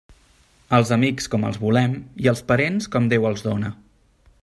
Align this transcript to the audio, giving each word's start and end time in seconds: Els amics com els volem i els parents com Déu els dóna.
Els 0.77 0.91
amics 0.95 1.29
com 1.35 1.45
els 1.51 1.59
volem 1.65 1.95
i 2.25 2.33
els 2.33 2.41
parents 2.53 2.91
com 2.97 3.11
Déu 3.15 3.33
els 3.33 3.49
dóna. 3.51 3.75